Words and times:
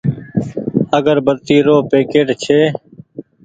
اگربتي 0.97 1.57
رو 1.67 1.75
پيڪيٽ 1.89 2.27
ڇي۔ 2.43 2.59